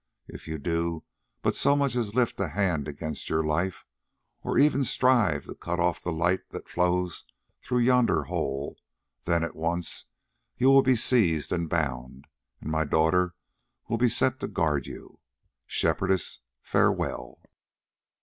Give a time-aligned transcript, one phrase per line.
[0.27, 1.03] If you do
[1.43, 3.85] but so much as lift a hand against your life,
[4.41, 7.23] or even strive to cut off the light that flows
[7.61, 8.77] through yonder hole,
[9.25, 10.05] then at once
[10.57, 12.25] you will be seized and bound,
[12.61, 13.35] and my daughter
[13.89, 15.19] will be set to guard you.
[15.67, 17.43] Shepherdess, farewell."